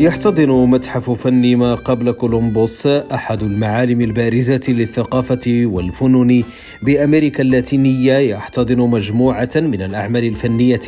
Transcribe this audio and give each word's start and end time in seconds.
يحتضن 0.00 0.50
متحف 0.50 1.10
فن 1.10 1.56
ما 1.56 1.74
قبل 1.74 2.10
كولومبوس 2.12 2.86
أحد 2.86 3.42
المعالم 3.42 4.00
البارزه 4.00 4.60
للثقافة 4.68 5.62
والفنون 5.66 6.44
بأمريكا 6.82 7.42
اللاتينية 7.42 8.12
يحتضن 8.16 8.78
مجموعة 8.78 9.50
من 9.56 9.82
الأعمال 9.82 10.24
الفنية 10.24 10.80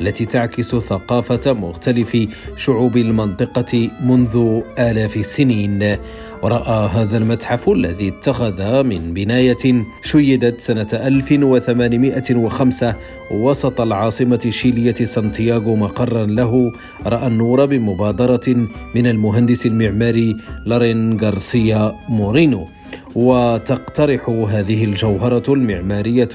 التي 0.00 0.24
تعكس 0.24 0.76
ثقافة 0.76 1.52
مختلف 1.52 2.16
شعوب 2.56 2.96
المنطقة 2.96 3.90
منذ 4.00 4.60
آلاف 4.78 5.16
السنين. 5.16 5.96
ورأى 6.42 6.88
هذا 6.88 7.18
المتحف 7.18 7.68
الذي 7.68 8.08
اتخذ 8.08 8.82
من 8.82 9.14
بناية 9.14 9.84
شيدت 10.02 10.60
سنة 10.60 10.86
1805 10.92 12.94
وسط 13.30 13.80
العاصمة 13.80 14.40
الشيلية 14.46 14.94
سانتياغو 14.94 15.76
مقرا 15.76 16.26
له 16.26 16.72
رأى 17.06 17.26
النور 17.26 17.66
بمبادرة 17.66 18.68
من 18.94 19.06
المهندس 19.06 19.66
المعماري 19.66 20.36
لارين 20.66 21.20
غارسيا 21.20 21.94
مورينو. 22.08 22.68
وتقترح 23.16 24.28
هذه 24.28 24.84
الجوهرة 24.84 25.42
المعمارية 25.48 26.28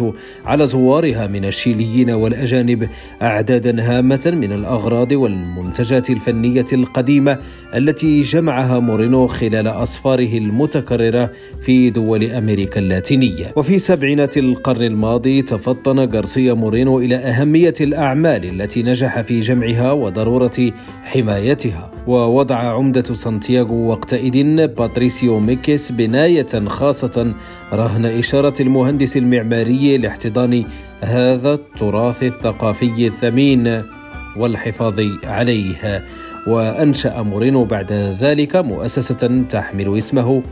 على 0.45 0.67
زوارها 0.67 1.27
من 1.27 1.45
الشيليين 1.45 2.09
والأجانب 2.09 2.89
أعدادا 3.21 3.81
هامة 3.81 4.31
من 4.35 4.51
الأغراض 4.51 5.11
والمنتجات 5.11 6.09
الفنية 6.09 6.65
القديمة 6.73 7.37
التي 7.75 8.21
جمعها 8.21 8.79
مورينو 8.79 9.27
خلال 9.27 9.67
أسفاره 9.67 10.37
المتكررة 10.37 11.31
في 11.61 11.89
دول 11.89 12.23
أمريكا 12.23 12.79
اللاتينية. 12.79 13.53
وفي 13.55 13.79
سبعينات 13.79 14.37
القرن 14.37 14.83
الماضي 14.83 15.41
تفطن 15.41 15.99
غارسيا 15.99 16.53
مورينو 16.53 16.99
إلى 16.99 17.15
أهمية 17.15 17.73
الأعمال 17.81 18.61
التي 18.61 18.83
نجح 18.83 19.21
في 19.21 19.39
جمعها 19.39 19.91
وضرورة 19.91 20.71
حمايتها. 21.03 21.91
ووضع 22.07 22.55
عمدة 22.55 23.13
سانتياغو 23.13 23.89
وقتئذ 23.89 24.67
باتريسيو 24.67 25.39
ميكيس 25.39 25.91
بناية 25.91 26.47
خاصة 26.71 27.33
رهن 27.73 28.05
إشارة 28.05 28.61
المهندس 28.61 29.17
المعماري 29.17 29.97
لاحتضان 29.97 30.63
هذا 31.01 31.53
التراث 31.53 32.23
الثقافي 32.23 33.07
الثمين 33.07 33.83
والحفاظ 34.37 34.99
عليه. 35.23 36.03
وأنشأ 36.47 37.21
مورينو 37.21 37.65
بعد 37.65 37.91
ذلك 38.21 38.55
مؤسسة 38.55 39.43
تحمل 39.49 39.97
اسمه 39.97 40.43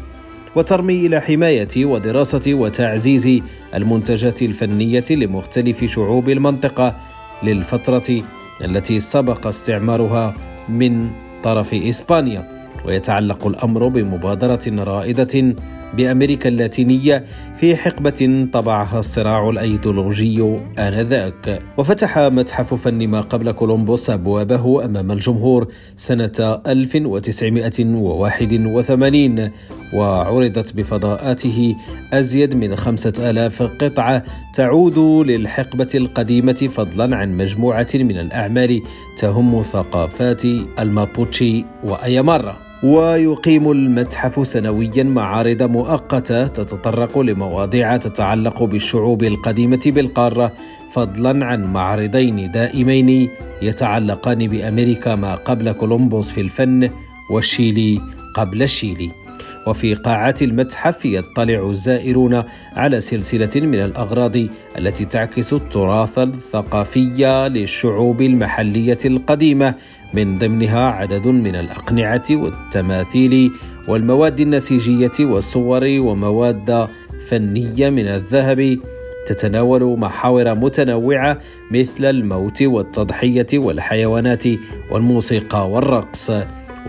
وترمي 0.56 1.06
إلى 1.06 1.22
حماية 1.22 1.86
ودراسة 1.86 2.54
وتعزيز 2.54 3.42
المنتجات 3.76 4.42
الفنية 4.42 5.06
لمختلف 5.10 5.84
شعوب 5.84 6.30
المنطقة 6.30 6.96
للفترة 7.44 8.22
التي 8.62 9.00
سبق 9.00 9.48
استعمارها 9.48 10.36
من 10.70 11.10
طرف 11.44 11.74
إسبانيا. 11.74 12.60
ويتعلق 12.86 13.48
الأمر 13.48 13.88
بمبادرة 13.88 14.66
رائدة 14.68 15.56
بأمريكا 15.98 16.50
اللاتينية 16.50 17.24
في 17.60 17.76
حقبة 17.76 18.48
طبعها 18.54 19.00
الصراع 19.00 19.50
الأيديولوجي 19.50 20.56
آنذاك. 20.80 21.60
وفتح 21.78 22.20
متحف 22.20 22.74
فن 22.74 23.08
ما 23.08 23.22
قبل 23.22 23.52
كولومبوس 23.52 24.10
أبوابه 24.10 24.86
أمام 24.86 25.12
الجمهور 25.12 25.68
سنة 25.98 26.60
1981 26.68 29.50
وعرضت 29.94 30.74
بفضاءاته 30.74 31.76
أزيد 32.14 32.56
من 32.56 32.76
خمسة 32.76 33.14
آلاف 33.30 33.64
قطعة 33.64 34.24
تعود 34.54 35.00
للحقبة 35.28 35.88
القديمة 35.96 36.54
فضلا 36.54 37.18
عن 37.18 37.38
مجموعة 37.38 37.88
من 37.96 38.20
الأعمال 38.20 38.82
تهم 39.18 39.62
ثقافات 39.62 40.46
المابوتشي 40.80 41.66
وأيامارا. 41.84 42.69
ويقيم 42.84 43.72
المتحف 43.72 44.48
سنويا 44.48 45.04
معارض 45.04 45.64
مؤقتة 45.64 46.48
تتطرق 46.48 47.20
لمواضيع 47.20 47.98
تتعلق 47.98 48.64
بالشعوب 48.64 49.24
القديمة 49.24 49.82
بالقارة 49.86 50.52
فضلا 50.92 51.46
عن 51.46 51.74
معرضين 51.74 52.52
دائمين 52.52 53.30
يتعلقان 53.62 54.48
بأمريكا 54.48 55.16
ما 55.16 55.36
قبل 55.36 55.72
كولومبوس 55.72 56.32
في 56.32 56.42
الفن 56.42 56.90
والشيلي 57.32 58.02
قبل 58.36 58.64
الشيلي. 58.64 59.12
وفي 59.68 59.94
قاعة 59.94 60.36
المتحف 60.42 61.06
يطلع 61.06 61.70
الزائرون 61.70 62.44
على 62.76 63.02
سلسلة 63.02 63.50
من 63.56 63.80
الأغراض 63.80 64.36
التي 64.78 65.06
تعكس 65.06 65.54
التراث 65.54 66.20
الثقافي 66.20 67.50
للشعوب 67.50 68.22
المحلية 68.22 68.98
القديمة. 69.06 69.74
من 70.14 70.38
ضمنها 70.38 70.86
عدد 70.92 71.28
من 71.28 71.56
الأقنعة 71.56 72.24
والتماثيل 72.32 73.52
والمواد 73.88 74.40
النسيجية 74.40 75.12
والصور 75.20 75.84
ومواد 75.86 76.88
فنية 77.28 77.90
من 77.90 78.08
الذهب. 78.08 78.80
تتناول 79.28 80.00
محاور 80.00 80.56
متنوعة 80.56 81.40
مثل 81.72 82.06
الموت 82.06 82.64
والتضحية 82.64 83.48
والحيوانات 83.54 84.44
والموسيقى 84.92 85.70
والرقص. 85.70 86.32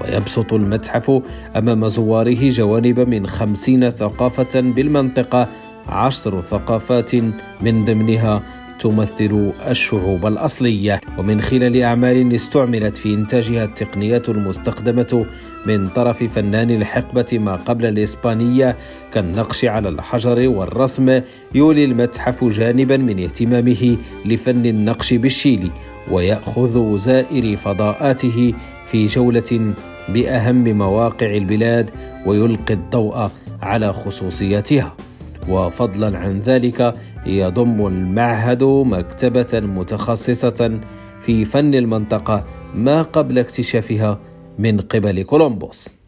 ويبسط 0.01 0.53
المتحف 0.53 1.23
أمام 1.57 1.89
زواره 1.89 2.49
جوانب 2.49 3.01
من 3.01 3.27
خمسين 3.27 3.91
ثقافة 3.91 4.61
بالمنطقة 4.61 5.49
عشر 5.89 6.41
ثقافات 6.41 7.15
من 7.61 7.85
ضمنها 7.85 8.43
تمثل 8.81 9.53
الشعوب 9.71 10.27
الأصلية. 10.27 11.01
ومن 11.19 11.41
خلال 11.41 11.83
أعمال 11.83 12.35
استعملت 12.35 12.97
في 12.97 13.15
إنتاجها 13.15 13.65
التقنيات 13.65 14.29
المستخدمة 14.29 15.27
من 15.67 15.89
طرف 15.89 16.23
فنان 16.23 16.71
الحقبة 16.71 17.27
ما 17.33 17.57
قبل 17.57 17.87
الإسبانية 17.87 18.77
كالنقش 19.13 19.65
على 19.65 19.89
الحجر 19.89 20.49
والرسم 20.49 21.21
يولي 21.55 21.85
المتحف 21.85 22.45
جانبا 22.45 22.97
من 22.97 23.23
اهتمامه 23.23 23.97
لفن 24.25 24.67
النقش 24.67 25.15
بالشيلي 25.15 25.71
ويأخذ 26.11 26.99
زائري 26.99 27.57
فضاءاته 27.57 28.55
في 28.91 29.07
جولة 29.07 29.75
بأهم 30.09 30.79
مواقع 30.79 31.37
البلاد 31.37 31.91
ويلقي 32.27 32.75
الضوء 32.75 33.31
على 33.63 33.93
خصوصياتها 33.93 34.97
وفضلا 35.49 36.19
عن 36.19 36.41
ذلك 36.41 36.95
يضم 37.27 37.87
المعهد 37.87 38.65
مكتبة 38.65 39.61
متخصصة 39.61 40.81
في 41.21 41.45
فن 41.45 41.75
المنطقة 41.75 42.45
ما 42.75 43.03
قبل 43.03 43.39
اكتشافها 43.39 44.19
من 44.59 44.81
قبل 44.81 45.23
كولومبوس. 45.23 46.00